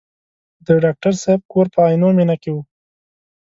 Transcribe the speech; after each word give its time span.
د 0.65 0.67
ډاکټر 0.83 1.13
صاحب 1.23 1.41
کور 1.51 1.65
په 1.73 1.79
عینومېنه 1.89 2.35
کې 2.41 2.49
و. 2.55 2.57